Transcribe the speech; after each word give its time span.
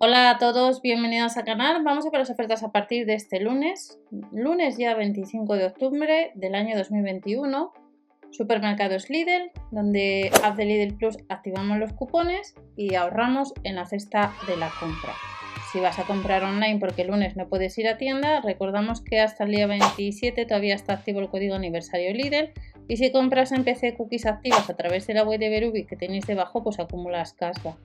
Hola 0.00 0.30
a 0.30 0.38
todos, 0.38 0.80
bienvenidos 0.80 1.36
al 1.36 1.44
canal. 1.44 1.82
Vamos 1.82 2.06
a 2.06 2.10
ver 2.10 2.20
las 2.20 2.30
ofertas 2.30 2.62
a 2.62 2.70
partir 2.70 3.04
de 3.04 3.14
este 3.14 3.40
lunes, 3.40 3.98
lunes 4.30 4.78
ya 4.78 4.94
25 4.94 5.56
de 5.56 5.66
octubre 5.66 6.30
del 6.36 6.54
año 6.54 6.76
2021. 6.78 7.72
Supermercados 8.30 9.10
Lidl, 9.10 9.50
donde 9.72 10.30
app 10.44 10.56
de 10.56 10.66
Lidl 10.66 10.96
Plus 10.96 11.18
activamos 11.28 11.78
los 11.78 11.94
cupones 11.94 12.54
y 12.76 12.94
ahorramos 12.94 13.52
en 13.64 13.74
la 13.74 13.86
cesta 13.86 14.32
de 14.46 14.56
la 14.56 14.70
compra. 14.78 15.14
Si 15.72 15.80
vas 15.80 15.98
a 15.98 16.04
comprar 16.04 16.44
online 16.44 16.78
porque 16.78 17.04
lunes 17.04 17.36
no 17.36 17.48
puedes 17.48 17.76
ir 17.76 17.88
a 17.88 17.98
tienda, 17.98 18.40
recordamos 18.40 19.00
que 19.00 19.18
hasta 19.18 19.42
el 19.42 19.50
día 19.50 19.66
27 19.66 20.46
todavía 20.46 20.76
está 20.76 20.92
activo 20.92 21.18
el 21.18 21.28
código 21.28 21.56
aniversario 21.56 22.14
Lidl 22.14 22.52
y 22.86 22.98
si 22.98 23.10
compras 23.10 23.50
en 23.50 23.64
PC 23.64 23.96
cookies 23.96 24.26
activas 24.26 24.70
a 24.70 24.76
través 24.76 25.08
de 25.08 25.14
la 25.14 25.24
web 25.24 25.40
de 25.40 25.48
Berubi 25.48 25.86
que 25.86 25.96
tenéis 25.96 26.24
debajo, 26.24 26.62
pues 26.62 26.78
acumulas 26.78 27.32
casca. 27.32 27.76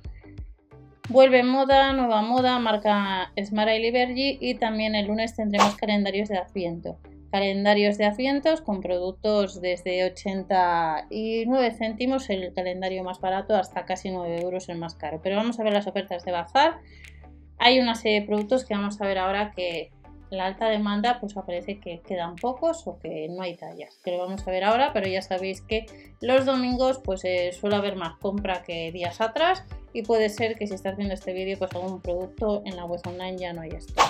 Vuelve 1.13 1.43
moda, 1.43 1.93
nueva 1.93 2.23
moda, 2.23 2.57
marca 2.57 3.31
Smart 3.39 3.69
Liberty 3.69 4.39
y 4.41 4.55
también 4.55 4.95
el 4.95 5.05
lunes 5.05 5.35
tendremos 5.35 5.75
calendarios 5.75 6.27
de 6.27 6.39
Adviento. 6.39 6.97
Calendarios 7.29 7.99
de 7.99 8.05
Advientos 8.05 8.61
con 8.61 8.81
productos 8.81 9.61
desde 9.61 10.05
89 10.05 11.71
céntimos, 11.77 12.31
el 12.31 12.51
calendario 12.55 13.03
más 13.03 13.21
barato, 13.21 13.55
hasta 13.55 13.85
casi 13.85 14.09
9 14.09 14.41
euros 14.41 14.69
el 14.69 14.79
más 14.79 14.95
caro. 14.95 15.19
Pero 15.21 15.35
vamos 15.35 15.59
a 15.59 15.63
ver 15.63 15.73
las 15.73 15.85
ofertas 15.85 16.25
de 16.25 16.31
Bazar. 16.31 16.79
Hay 17.59 17.79
una 17.79 17.93
serie 17.93 18.21
de 18.21 18.25
productos 18.25 18.65
que 18.65 18.73
vamos 18.73 18.99
a 18.99 19.05
ver 19.05 19.19
ahora 19.19 19.51
que 19.51 19.91
la 20.29 20.45
alta 20.45 20.67
demanda 20.67 21.19
pues 21.19 21.37
aparece 21.37 21.79
que 21.79 22.01
quedan 22.01 22.35
pocos 22.35 22.87
o 22.87 22.99
que 22.99 23.27
no 23.29 23.41
hay 23.41 23.55
tallas, 23.55 23.99
que 24.03 24.11
lo 24.11 24.19
vamos 24.19 24.47
a 24.47 24.51
ver 24.51 24.63
ahora, 24.63 24.91
pero 24.93 25.07
ya 25.07 25.21
sabéis 25.21 25.61
que 25.61 25.85
los 26.21 26.45
domingos 26.45 26.99
pues 27.03 27.23
eh, 27.25 27.51
suele 27.53 27.75
haber 27.75 27.95
más 27.95 28.17
compra 28.17 28.63
que 28.63 28.91
días 28.91 29.21
atrás 29.21 29.63
y 29.93 30.03
puede 30.03 30.29
ser 30.29 30.55
que 30.55 30.67
si 30.67 30.73
estás 30.73 30.97
viendo 30.97 31.13
este 31.13 31.33
vídeo 31.33 31.57
pues 31.57 31.73
algún 31.73 32.01
producto 32.01 32.63
en 32.65 32.75
la 32.75 32.85
web 32.85 33.01
online 33.05 33.37
ya 33.37 33.53
no 33.53 33.61
hay 33.61 33.69
esto. 33.69 34.01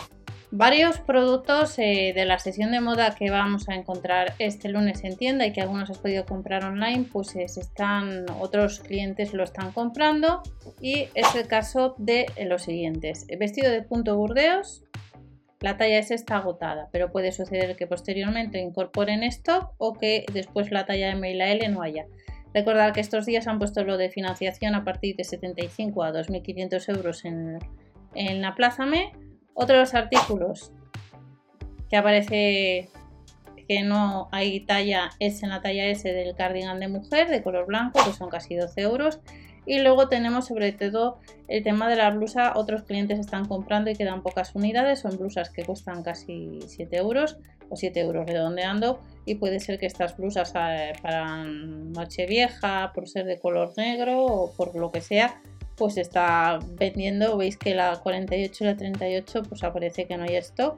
Varios 0.55 0.99
productos 0.99 1.79
eh, 1.79 2.13
de 2.13 2.25
la 2.25 2.37
sesión 2.37 2.71
de 2.71 2.79
moda 2.79 3.15
que 3.15 3.31
vamos 3.31 3.67
a 3.69 3.73
encontrar 3.73 4.35
este 4.37 4.69
lunes 4.69 5.03
en 5.03 5.17
tienda 5.17 5.47
y 5.47 5.51
que 5.51 5.61
algunos 5.61 5.89
has 5.89 5.97
podido 5.97 6.27
comprar 6.27 6.63
online, 6.63 7.07
pues 7.11 7.35
están, 7.35 8.27
otros 8.39 8.79
clientes 8.79 9.33
lo 9.33 9.43
están 9.43 9.71
comprando 9.71 10.43
y 10.79 11.07
es 11.15 11.33
el 11.33 11.47
caso 11.47 11.95
de 11.97 12.27
los 12.45 12.61
siguientes. 12.61 13.25
Vestido 13.39 13.71
de 13.71 13.81
punto 13.81 14.15
burdeos, 14.15 14.83
la 15.63 15.77
talla 15.77 15.97
S 15.97 16.13
está 16.13 16.37
agotada, 16.37 16.89
pero 16.91 17.09
puede 17.09 17.31
suceder 17.31 17.77
que 17.77 17.87
posteriormente 17.87 18.59
incorporen 18.59 19.23
stock 19.23 19.71
o 19.77 19.93
que 19.93 20.25
después 20.33 20.69
la 20.71 20.85
talla 20.85 21.11
M 21.11 21.31
y 21.31 21.35
la 21.35 21.51
L 21.51 21.69
no 21.69 21.81
haya. 21.81 22.05
Recordar 22.53 22.91
que 22.91 22.99
estos 22.99 23.25
días 23.25 23.47
han 23.47 23.59
puesto 23.59 23.85
lo 23.85 23.95
de 23.95 24.09
financiación 24.09 24.75
a 24.75 24.83
partir 24.83 25.15
de 25.15 25.23
75 25.23 26.03
a 26.03 26.11
2.500 26.11 26.97
euros 26.97 27.23
en, 27.23 27.59
en 28.13 28.41
la 28.41 28.55
Plaza 28.55 28.85
Me. 28.85 29.13
Otros 29.53 29.93
artículos 29.93 30.73
que 31.89 31.95
aparece 31.95 32.89
que 33.65 33.83
no 33.83 34.27
hay 34.33 34.59
talla 34.65 35.11
S 35.19 35.45
en 35.45 35.49
la 35.49 35.61
talla 35.61 35.85
S 35.85 36.11
del 36.11 36.35
cardigan 36.35 36.81
de 36.81 36.89
mujer 36.89 37.29
de 37.29 37.41
color 37.41 37.67
blanco, 37.67 38.03
que 38.03 38.11
son 38.11 38.29
casi 38.29 38.55
12 38.55 38.81
euros. 38.81 39.21
Y 39.65 39.79
luego 39.79 40.09
tenemos 40.09 40.47
sobre 40.47 40.71
todo 40.73 41.19
el 41.47 41.63
tema 41.63 41.89
de 41.89 41.95
la 41.95 42.09
blusa. 42.11 42.53
Otros 42.55 42.83
clientes 42.83 43.19
están 43.19 43.47
comprando 43.47 43.89
y 43.89 43.95
quedan 43.95 44.21
pocas 44.21 44.53
unidades. 44.55 44.99
Son 44.99 45.17
blusas 45.17 45.49
que 45.49 45.63
cuestan 45.63 46.03
casi 46.03 46.59
7 46.65 46.97
euros 46.97 47.37
o 47.69 47.75
7 47.75 47.99
euros 48.01 48.25
redondeando. 48.25 48.99
Y 49.25 49.35
puede 49.35 49.59
ser 49.59 49.79
que 49.79 49.85
estas 49.85 50.17
blusas 50.17 50.53
eh, 50.55 50.93
para 51.01 51.43
noche 51.45 52.25
vieja, 52.25 52.91
por 52.93 53.07
ser 53.07 53.25
de 53.25 53.39
color 53.39 53.73
negro 53.77 54.25
o 54.25 54.51
por 54.51 54.75
lo 54.75 54.91
que 54.91 55.01
sea, 55.01 55.41
pues 55.77 55.97
está 55.97 56.59
vendiendo. 56.77 57.37
Veis 57.37 57.57
que 57.57 57.73
la 57.73 57.99
48 58.01 58.63
y 58.63 58.67
la 58.67 58.75
38 58.75 59.43
pues 59.43 59.63
aparece 59.63 60.05
que 60.05 60.17
no 60.17 60.23
hay 60.23 60.35
stock. 60.37 60.77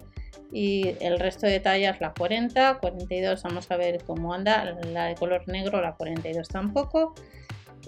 Y 0.52 0.96
el 1.00 1.20
resto 1.20 1.48
de 1.48 1.60
tallas 1.60 2.00
la 2.02 2.14
40, 2.14 2.78
42 2.80 3.42
vamos 3.44 3.72
a 3.72 3.78
ver 3.78 4.04
cómo 4.06 4.32
anda. 4.32 4.78
La 4.94 5.06
de 5.06 5.16
color 5.16 5.48
negro 5.48 5.82
la 5.82 5.96
42 5.96 6.48
tampoco 6.48 7.16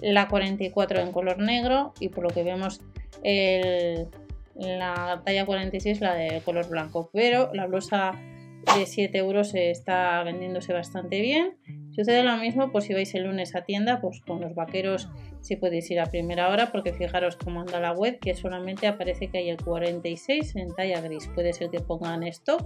la 0.02 0.28
44 0.28 1.00
en 1.00 1.12
color 1.12 1.38
negro 1.38 1.92
y 2.00 2.08
por 2.08 2.24
lo 2.24 2.30
que 2.30 2.42
vemos 2.42 2.80
la 4.54 5.22
talla 5.24 5.46
46 5.46 6.00
la 6.00 6.14
de 6.14 6.40
color 6.44 6.68
blanco. 6.68 7.10
Pero 7.12 7.50
la 7.54 7.66
blusa 7.66 8.12
de 8.76 8.86
7 8.86 9.16
euros 9.18 9.54
está 9.54 10.22
vendiéndose 10.22 10.72
bastante 10.72 11.20
bien. 11.20 11.56
Sucede 11.90 12.22
lo 12.22 12.36
mismo 12.36 12.70
pues 12.70 12.84
si 12.84 12.94
vais 12.94 13.12
el 13.14 13.24
lunes 13.24 13.56
a 13.56 13.64
tienda 13.64 14.00
pues 14.00 14.20
con 14.20 14.40
los 14.40 14.54
vaqueros 14.54 15.08
si 15.40 15.56
podéis 15.56 15.90
ir 15.90 16.00
a 16.00 16.06
primera 16.06 16.48
hora 16.48 16.70
porque 16.70 16.92
fijaros 16.92 17.36
cómo 17.36 17.60
anda 17.60 17.80
la 17.80 17.92
web 17.92 18.18
que 18.20 18.34
solamente 18.34 18.86
aparece 18.86 19.28
que 19.28 19.38
hay 19.38 19.48
el 19.48 19.56
46 19.56 20.56
en 20.56 20.74
talla 20.74 21.00
gris. 21.00 21.28
Puede 21.34 21.52
ser 21.52 21.70
que 21.70 21.80
pongan 21.80 22.22
esto 22.22 22.58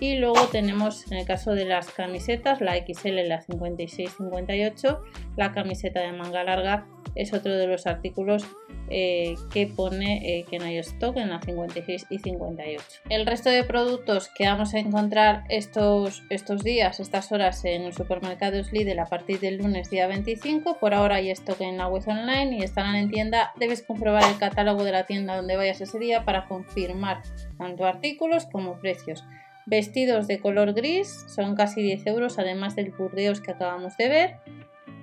y 0.00 0.16
luego 0.16 0.46
tenemos 0.48 1.10
en 1.10 1.18
el 1.18 1.26
caso 1.26 1.54
de 1.54 1.64
las 1.64 1.90
camisetas 1.90 2.60
la 2.60 2.76
XL, 2.76 3.26
la 3.26 3.42
56-58, 3.44 5.00
la 5.36 5.52
camiseta 5.52 6.00
de 6.00 6.12
manga 6.12 6.44
larga 6.44 6.86
es 7.14 7.32
otro 7.32 7.56
de 7.56 7.66
los 7.66 7.86
artículos 7.86 8.44
eh, 8.90 9.34
que 9.52 9.66
pone 9.66 10.38
eh, 10.38 10.44
que 10.50 10.58
no 10.58 10.66
hay 10.66 10.78
stock 10.78 11.16
en 11.16 11.30
la 11.30 11.40
56 11.40 12.06
y 12.10 12.18
58. 12.18 12.84
El 13.08 13.24
resto 13.24 13.48
de 13.48 13.64
productos 13.64 14.28
que 14.28 14.46
vamos 14.46 14.74
a 14.74 14.78
encontrar 14.78 15.44
estos, 15.48 16.22
estos 16.28 16.62
días, 16.62 17.00
estas 17.00 17.32
horas 17.32 17.64
en 17.64 17.84
los 17.84 17.94
supermercados 17.94 18.72
Lidl 18.72 18.98
a 18.98 19.06
partir 19.06 19.40
del 19.40 19.58
lunes 19.58 19.90
día 19.90 20.06
25, 20.06 20.78
por 20.78 20.92
ahora 20.92 21.16
hay 21.16 21.30
stock 21.30 21.60
en 21.60 21.78
la 21.78 21.88
web 21.88 22.02
online 22.06 22.58
y 22.58 22.62
estarán 22.62 22.96
en 22.96 23.10
tienda. 23.10 23.52
Debes 23.58 23.82
comprobar 23.82 24.24
el 24.30 24.38
catálogo 24.38 24.84
de 24.84 24.92
la 24.92 25.06
tienda 25.06 25.36
donde 25.36 25.56
vayas 25.56 25.80
ese 25.80 25.98
día 25.98 26.24
para 26.24 26.46
confirmar 26.46 27.22
tanto 27.56 27.86
artículos 27.86 28.46
como 28.46 28.78
precios. 28.80 29.24
Vestidos 29.66 30.26
de 30.26 30.40
color 30.40 30.74
gris 30.74 31.24
son 31.26 31.54
casi 31.54 31.82
10 31.82 32.06
euros, 32.06 32.38
además 32.38 32.76
del 32.76 32.90
burdeos 32.90 33.40
que 33.40 33.52
acabamos 33.52 33.96
de 33.96 34.08
ver. 34.08 34.36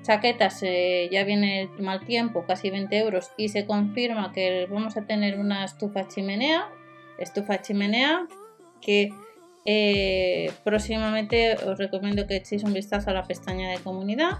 Chaquetas, 0.03 0.61
eh, 0.61 1.09
ya 1.11 1.23
viene 1.23 1.61
el 1.63 1.81
mal 1.81 2.05
tiempo, 2.05 2.45
casi 2.45 2.69
20 2.69 2.95
euros. 2.97 3.31
Y 3.37 3.49
se 3.49 3.65
confirma 3.65 4.31
que 4.33 4.67
vamos 4.69 4.97
a 4.97 5.05
tener 5.05 5.39
una 5.39 5.65
estufa 5.65 6.07
chimenea. 6.07 6.69
Estufa 7.17 7.61
chimenea 7.61 8.27
que 8.81 9.09
eh, 9.65 10.51
próximamente 10.63 11.55
os 11.55 11.77
recomiendo 11.77 12.27
que 12.27 12.37
echéis 12.37 12.63
un 12.63 12.73
vistazo 12.73 13.09
a 13.09 13.13
la 13.13 13.23
pestaña 13.23 13.71
de 13.71 13.79
comunidad. 13.79 14.39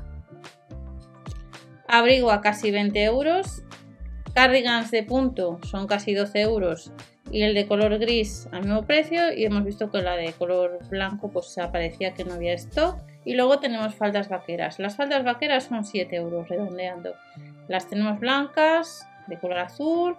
Abrigo 1.87 2.31
a 2.31 2.41
casi 2.41 2.69
20 2.69 3.03
euros. 3.03 3.63
Cardigans 4.33 4.91
de 4.91 5.03
punto 5.03 5.59
son 5.63 5.87
casi 5.87 6.13
12 6.13 6.41
euros 6.41 6.91
y 7.31 7.43
el 7.43 7.53
de 7.53 7.67
color 7.67 7.97
gris 7.97 8.47
al 8.51 8.61
mismo 8.61 8.83
precio 8.83 9.33
y 9.33 9.45
hemos 9.45 9.63
visto 9.63 9.91
que 9.91 10.01
la 10.01 10.15
de 10.15 10.33
color 10.33 10.79
blanco 10.89 11.29
pues 11.29 11.57
aparecía 11.57 12.13
que 12.13 12.25
no 12.25 12.33
había 12.33 12.53
stock. 12.53 12.97
Y 13.23 13.35
luego 13.35 13.59
tenemos 13.59 13.93
faldas 13.95 14.29
vaqueras. 14.29 14.79
Las 14.79 14.95
faldas 14.95 15.23
vaqueras 15.23 15.65
son 15.65 15.85
7 15.85 16.15
euros 16.15 16.49
redondeando. 16.49 17.13
Las 17.67 17.87
tenemos 17.87 18.19
blancas 18.19 19.07
de 19.27 19.37
color 19.37 19.59
azul 19.59 20.17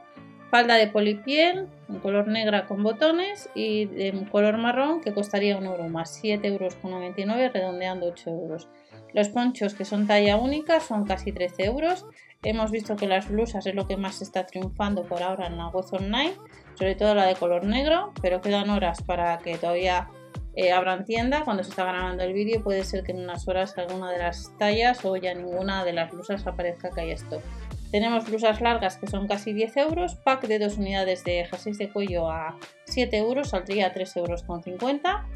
falda 0.52 0.74
de 0.74 0.86
polipiel 0.86 1.66
en 1.88 1.98
color 2.00 2.28
negra 2.28 2.66
con 2.66 2.82
botones 2.82 3.48
y 3.54 3.86
de 3.86 4.12
color 4.30 4.58
marrón 4.58 5.00
que 5.00 5.14
costaría 5.14 5.56
un 5.56 5.64
euro 5.64 5.88
más. 5.88 6.12
7 6.20 6.46
euros 6.46 6.74
con 6.74 6.90
99 6.90 7.48
redondeando 7.48 8.08
8 8.08 8.28
euros. 8.28 8.68
Los 9.14 9.30
ponchos 9.30 9.72
que 9.72 9.86
son 9.86 10.06
talla 10.06 10.36
única 10.36 10.80
son 10.80 11.06
casi 11.06 11.32
13 11.32 11.64
euros. 11.64 12.04
Hemos 12.42 12.70
visto 12.70 12.96
que 12.96 13.06
las 13.06 13.30
blusas 13.30 13.66
es 13.66 13.74
lo 13.74 13.86
que 13.86 13.96
más 13.96 14.20
está 14.20 14.44
triunfando 14.44 15.04
por 15.04 15.22
ahora 15.22 15.46
en 15.46 15.56
la 15.56 15.68
web 15.68 15.86
online 15.90 16.34
sobre 16.74 16.94
todo 16.94 17.14
la 17.14 17.26
de 17.26 17.34
color 17.34 17.64
negro, 17.64 18.12
pero 18.20 18.40
quedan 18.40 18.70
horas 18.70 19.02
para 19.02 19.38
que 19.38 19.58
todavía 19.58 20.08
eh, 20.54 20.72
abran 20.72 21.04
tienda. 21.04 21.44
Cuando 21.44 21.64
se 21.64 21.70
está 21.70 21.84
grabando 21.84 22.22
el 22.22 22.32
vídeo 22.32 22.62
puede 22.62 22.84
ser 22.84 23.02
que 23.04 23.12
en 23.12 23.20
unas 23.20 23.48
horas 23.48 23.76
alguna 23.78 24.10
de 24.10 24.18
las 24.18 24.52
tallas 24.58 25.04
o 25.04 25.16
ya 25.16 25.34
ninguna 25.34 25.84
de 25.84 25.92
las 25.92 26.10
blusas 26.10 26.46
aparezca 26.46 26.90
que 26.90 27.00
hay 27.00 27.10
esto. 27.12 27.40
Tenemos 27.90 28.26
blusas 28.26 28.60
largas 28.60 28.96
que 28.96 29.06
son 29.06 29.28
casi 29.28 29.52
10 29.52 29.76
euros, 29.76 30.14
pack 30.16 30.46
de 30.46 30.58
dos 30.58 30.78
unidades 30.78 31.24
de 31.24 31.44
jerseys 31.44 31.76
de 31.76 31.90
cuello 31.90 32.30
a 32.30 32.58
7 32.86 33.18
euros, 33.18 33.50
saldría 33.50 33.88
a 33.88 33.92
3 33.92 34.16
euros 34.16 34.42
con 34.44 34.62
50. 34.62 35.26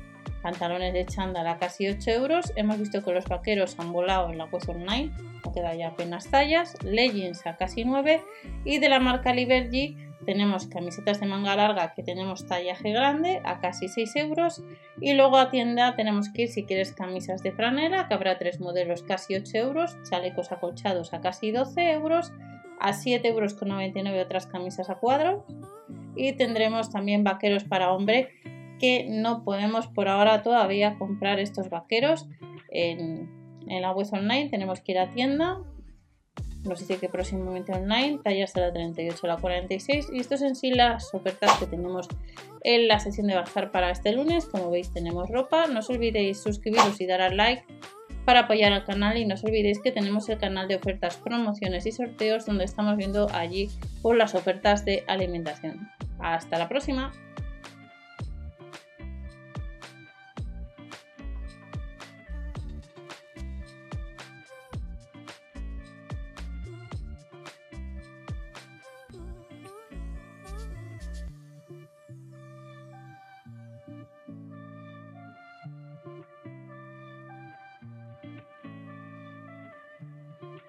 Pantalones 0.43 0.93
de 0.93 1.05
chándal 1.05 1.47
a 1.47 1.59
casi 1.59 1.88
8 1.88 2.11
euros. 2.11 2.53
Hemos 2.56 2.79
visto 2.79 3.03
que 3.03 3.12
los 3.12 3.27
vaqueros 3.27 3.79
han 3.79 3.93
volado 3.93 4.31
en 4.31 4.38
la 4.38 4.44
web 4.47 4.62
online, 4.69 5.12
no 5.44 5.53
queda 5.53 5.75
ya 5.75 5.88
apenas 5.88 6.31
tallas. 6.31 6.83
Leggings 6.83 7.47
a 7.47 7.56
casi 7.56 7.85
9 7.85 8.23
y 8.65 8.79
de 8.79 8.88
la 8.88 9.00
marca 9.00 9.35
Liberty 9.35 9.97
tenemos 10.26 10.67
camisetas 10.67 11.20
de 11.20 11.26
manga 11.26 11.56
larga 11.56 11.94
que 11.94 12.02
tenemos 12.02 12.46
tallaje 12.46 12.90
grande 12.90 13.40
a 13.44 13.61
casi 13.61 13.88
6 13.88 14.17
euros 14.17 14.62
y 15.00 15.14
luego 15.14 15.38
a 15.38 15.50
tienda 15.50 15.94
tenemos 15.94 16.28
que 16.28 16.43
ir 16.43 16.49
si 16.49 16.64
quieres 16.64 16.93
camisas 16.93 17.43
de 17.43 17.52
franela 17.52 18.08
que 18.08 18.14
habrá 18.14 18.37
tres 18.37 18.61
modelos 18.61 19.02
casi 19.02 19.37
8 19.37 19.56
euros, 19.56 19.96
chalecos 20.11 20.52
acolchados 20.52 21.14
a 21.14 21.20
casi 21.20 21.52
12 21.52 21.93
euros, 21.93 22.32
a 22.81 22.93
7 22.93 23.26
euros 23.28 23.55
con 23.55 23.69
99 23.69 24.20
otras 24.20 24.46
camisas 24.46 24.90
a 24.90 24.96
cuadro. 24.96 25.46
Y 26.17 26.32
tendremos 26.32 26.90
también 26.90 27.25
vaqueros 27.25 27.64
para 27.64 27.93
hombre 27.93 28.31
que 28.81 29.06
no 29.08 29.44
podemos 29.44 29.87
por 29.87 30.08
ahora 30.08 30.43
todavía 30.43 30.99
comprar 30.99 31.38
estos 31.38 31.70
vaqueros 31.70 32.26
en, 32.70 33.31
en 33.69 33.82
la 33.82 33.93
web 33.93 34.08
online, 34.12 34.50
tenemos 34.50 34.81
que 34.81 34.93
ir 34.93 34.99
a 34.99 35.11
tienda 35.11 35.58
nos 36.67 36.81
dice 36.81 36.99
que 36.99 37.09
próximamente 37.09 37.73
online, 37.73 38.21
tallas 38.23 38.53
de 38.53 38.61
la 38.61 38.73
38 38.73 39.19
a 39.23 39.29
la 39.29 39.37
46 39.37 40.09
y 40.13 40.21
esto 40.21 40.35
es 40.35 40.43
en 40.43 40.57
sí 40.57 40.71
las 40.71 41.15
ofertas 41.15 41.59
que 41.59 41.67
tenemos 41.67 42.09
en 42.63 42.89
la 42.89 42.99
sesión 42.99 43.27
de 43.27 43.35
bazar 43.35 43.71
para 43.71 43.91
este 43.91 44.13
lunes. 44.13 44.47
Como 44.47 44.71
veis 44.71 44.93
tenemos 44.93 45.29
ropa, 45.31 45.67
no 45.67 45.81
os 45.81 45.91
olvidéis 45.91 46.41
suscribiros 46.41 47.01
y 47.01 47.07
dar 47.07 47.21
al 47.21 47.37
like 47.37 47.65
para 48.25 48.41
apoyar 48.41 48.73
al 48.73 48.85
canal 48.85 49.17
y 49.17 49.25
no 49.25 49.35
os 49.35 49.45
olvidéis 49.45 49.81
que 49.81 49.93
tenemos 49.93 50.29
el 50.29 50.39
canal 50.39 50.67
de 50.69 50.77
ofertas, 50.77 51.17
promociones 51.17 51.87
y 51.87 51.93
sorteos 51.93 52.45
donde 52.45 52.65
estamos 52.65 52.97
viendo 52.97 53.29
allí 53.33 53.71
por 54.03 54.17
las 54.17 54.35
ofertas 54.35 54.85
de 54.85 55.05
alimentación. 55.07 55.89
Hasta 56.19 56.59
la 56.59 56.69
próxima. 56.69 57.12